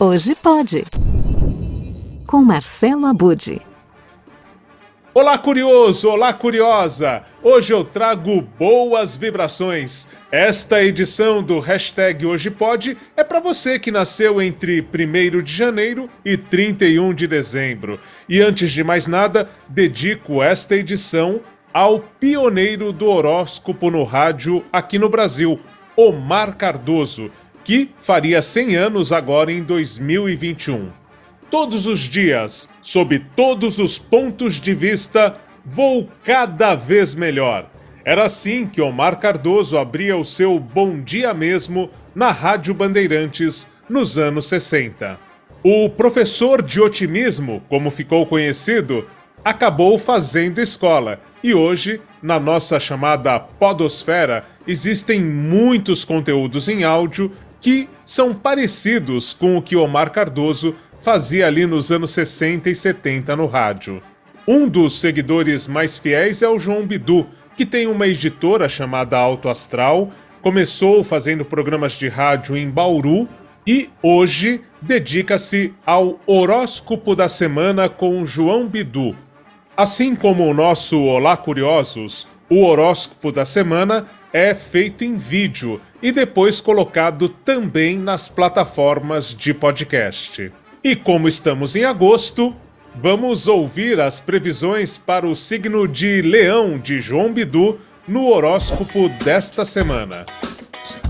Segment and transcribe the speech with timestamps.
[0.00, 0.84] Hoje pode.
[2.24, 3.60] Com Marcelo Abude.
[5.12, 6.08] Olá, curioso!
[6.08, 7.24] Olá, curiosa!
[7.42, 10.06] Hoje eu trago boas vibrações.
[10.30, 16.08] Esta edição do hashtag Hoje Pode é para você que nasceu entre 1 de janeiro
[16.24, 17.98] e 31 de dezembro.
[18.28, 21.40] E antes de mais nada, dedico esta edição
[21.74, 25.58] ao pioneiro do horóscopo no rádio aqui no Brasil,
[25.96, 27.32] Omar Cardoso,
[27.68, 30.88] que faria 100 anos agora em 2021.
[31.50, 35.36] Todos os dias, sob todos os pontos de vista,
[35.66, 37.68] vou cada vez melhor.
[38.06, 44.16] Era assim que Omar Cardoso abria o seu Bom Dia Mesmo na Rádio Bandeirantes nos
[44.16, 45.20] anos 60.
[45.62, 49.06] O professor de otimismo, como ficou conhecido,
[49.44, 57.30] acabou fazendo escola e hoje, na nossa chamada Podosfera, existem muitos conteúdos em áudio
[57.60, 63.36] que são parecidos com o que Omar Cardoso fazia ali nos anos 60 e 70
[63.36, 64.02] no rádio.
[64.46, 69.48] Um dos seguidores mais fiéis é o João Bidu, que tem uma editora chamada Alto
[69.48, 73.28] Astral, começou fazendo programas de rádio em Bauru
[73.66, 79.14] e hoje dedica-se ao horóscopo da semana com João Bidu.
[79.76, 86.12] Assim como o nosso Olá Curiosos, o horóscopo da semana é feito em vídeo e
[86.12, 90.52] depois colocado também nas plataformas de podcast.
[90.82, 92.54] E como estamos em agosto,
[92.94, 99.64] vamos ouvir as previsões para o signo de Leão de João Bidu no horóscopo desta
[99.64, 100.24] semana.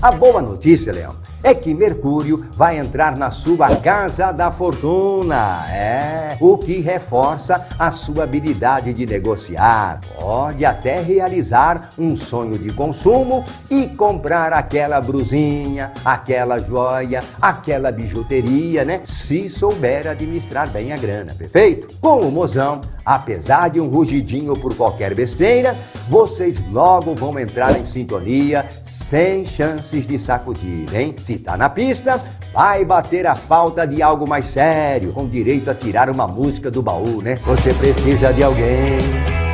[0.01, 5.65] A boa notícia, Leão é que Mercúrio vai entrar na sua casa da fortuna.
[5.69, 10.01] É, o que reforça a sua habilidade de negociar.
[10.19, 18.83] Pode até realizar um sonho de consumo e comprar aquela brusinha, aquela joia, aquela bijuteria,
[18.85, 19.01] né?
[19.05, 21.87] Se souber administrar bem a grana, perfeito?
[21.99, 25.75] Com o mozão, apesar de um rugidinho por qualquer besteira,
[26.09, 31.13] vocês logo vão entrar em sintonia sem chances de sacudir, hein?
[31.19, 32.19] Se tá na pista,
[32.51, 36.81] vai bater a falta de algo mais sério, com direito a tirar uma música do
[36.81, 37.35] baú, né?
[37.45, 38.97] Você precisa de alguém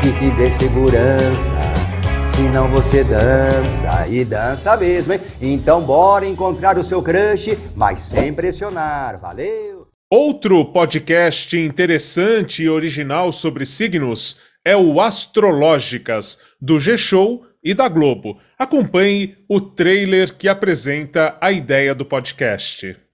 [0.01, 1.75] que te dê segurança.
[2.33, 5.19] Senão você dança e dança mesmo, hein?
[5.41, 9.87] Então bora encontrar o seu crush, mas sem pressionar, valeu?
[10.09, 18.39] Outro podcast interessante e original sobre signos é o Astrológicas, do G-Show e da Globo.
[18.57, 23.04] Acompanhe o trailer que apresenta a ideia do podcast.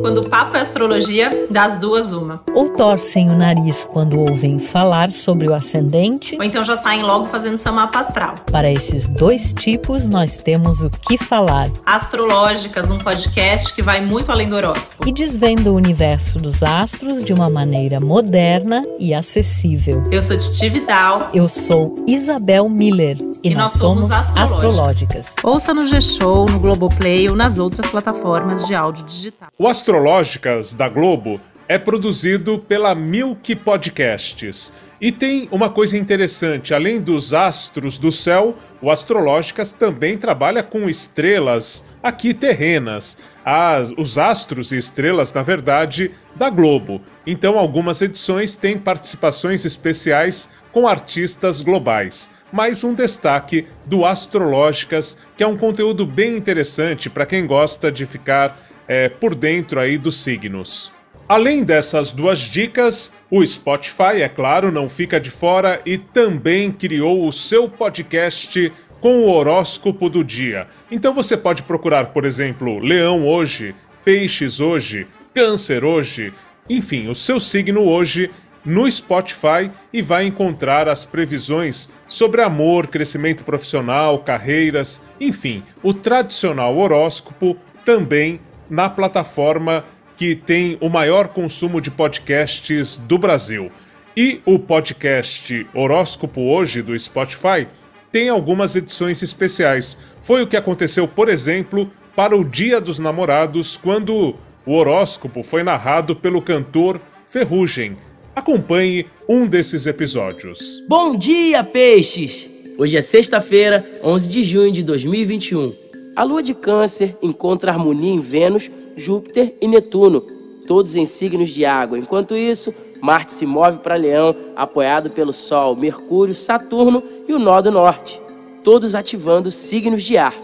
[0.00, 2.42] Quando o papo é astrologia, das duas uma.
[2.54, 7.26] Ou torcem o nariz quando ouvem falar sobre o ascendente, ou então já saem logo
[7.26, 8.34] fazendo seu mapa astral.
[8.50, 11.70] Para esses dois tipos, nós temos o que falar.
[11.84, 15.08] Astrológicas, um podcast que vai muito além do horóscopo.
[15.08, 20.02] E desvenda o universo dos astros de uma maneira moderna e acessível.
[20.10, 21.28] Eu sou Titi Vidal.
[21.34, 23.16] Eu sou Isabel Miller.
[23.42, 24.42] E, e nós, nós, somos astrológicas.
[24.42, 25.34] astrológicas.
[25.42, 29.48] Ouça no G-Show, no Globoplay ou nas outras plataformas de áudio digital.
[29.58, 34.70] O Astrológicas da Globo é produzido pela Milk Podcasts.
[35.00, 40.90] E tem uma coisa interessante: além dos astros do céu, o Astrológicas também trabalha com
[40.90, 43.16] estrelas aqui terrenas.
[43.42, 47.00] As, os astros e estrelas, na verdade, da Globo.
[47.26, 52.28] Então, algumas edições têm participações especiais com artistas globais.
[52.52, 58.04] Mais um destaque do Astrológicas, que é um conteúdo bem interessante para quem gosta de
[58.04, 60.90] ficar é, por dentro aí dos signos.
[61.28, 67.28] Além dessas duas dicas, o Spotify, é claro, não fica de fora e também criou
[67.28, 70.68] o seu podcast com o horóscopo do dia.
[70.90, 76.32] Então você pode procurar, por exemplo, Leão hoje, Peixes hoje, Câncer hoje,
[76.68, 78.30] enfim, o seu signo hoje
[78.64, 86.76] no Spotify e vai encontrar as previsões sobre amor, crescimento profissional, carreiras, enfim, o tradicional
[86.76, 89.84] horóscopo também na plataforma
[90.16, 93.70] que tem o maior consumo de podcasts do Brasil.
[94.16, 97.68] E o podcast Horóscopo Hoje do Spotify
[98.10, 99.96] tem algumas edições especiais.
[100.22, 104.34] Foi o que aconteceu, por exemplo, para o Dia dos Namorados, quando
[104.66, 107.94] o horóscopo foi narrado pelo cantor Ferrugem.
[108.34, 110.82] Acompanhe um desses episódios.
[110.88, 112.50] Bom dia, peixes!
[112.76, 115.87] Hoje é sexta-feira, 11 de junho de 2021.
[116.18, 120.20] A lua de Câncer encontra harmonia em Vênus, Júpiter e Netuno,
[120.66, 121.96] todos em signos de água.
[121.96, 127.60] Enquanto isso, Marte se move para Leão, apoiado pelo Sol, Mercúrio, Saturno e o Nó
[127.60, 128.20] do Norte,
[128.64, 130.34] todos ativando signos de ar.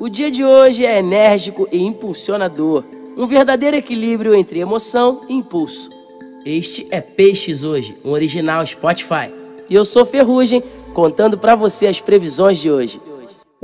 [0.00, 2.82] O dia de hoje é enérgico e impulsionador.
[3.14, 5.90] um verdadeiro equilíbrio entre emoção e impulso.
[6.42, 9.30] Este é Peixes Hoje, um original Spotify.
[9.68, 10.62] E eu sou Ferrugem,
[10.94, 12.98] contando para você as previsões de hoje.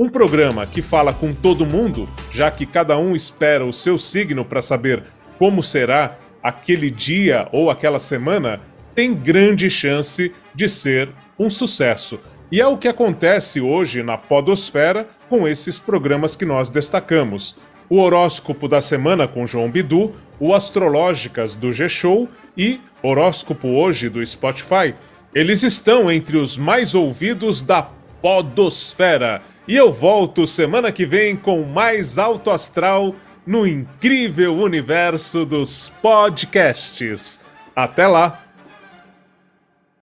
[0.01, 4.45] Um programa que fala com todo mundo, já que cada um espera o seu signo
[4.45, 5.03] para saber
[5.37, 8.61] como será aquele dia ou aquela semana,
[8.95, 12.17] tem grande chance de ser um sucesso.
[12.49, 17.57] E é o que acontece hoje na Podosfera com esses programas que nós destacamos.
[17.89, 24.25] O horóscopo da semana com João Bidu, o Astrológicas do G-Show e Horóscopo Hoje do
[24.25, 24.95] Spotify.
[25.35, 27.83] Eles estão entre os mais ouvidos da
[28.21, 29.41] Podosfera.
[29.67, 33.15] E eu volto semana que vem com mais alto astral
[33.45, 37.39] no incrível universo dos podcasts.
[37.75, 38.48] Até lá!